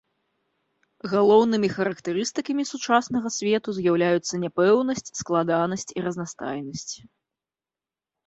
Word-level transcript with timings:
Галоўнымі 1.11 1.67
характарыстыкамі 1.75 2.63
сучаснага 2.71 3.27
свету 3.37 3.69
з'яўляюцца 3.79 4.33
няпэўнасць, 4.45 5.13
складанасць 5.21 5.87
і 5.99 6.07
разнастайнасць. 6.07 6.93